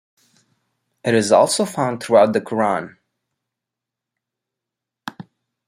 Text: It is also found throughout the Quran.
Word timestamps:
It 1.03 1.13
is 1.13 1.31
also 1.31 1.63
found 1.63 2.01
throughout 2.01 2.33
the 2.33 2.41
Quran. 2.41 2.97